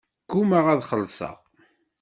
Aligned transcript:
Ggumaɣ 0.27 0.65
ad 0.73 0.81
xellṣeɣ. 0.89 1.37